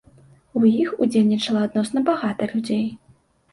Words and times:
У 0.59 0.61
іх 0.83 0.89
удзельнічала 1.05 1.61
адносна 1.67 1.99
багата 2.11 2.51
людзей. 2.55 2.83